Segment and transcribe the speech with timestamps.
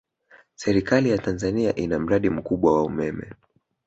[0.55, 3.33] Serikali ya Tanzania ina mradi mkubwa wa umeme